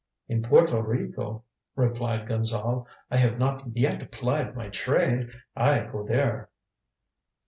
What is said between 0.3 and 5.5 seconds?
Porto Rico," replied Gonzale, "I have not yet plied my trade.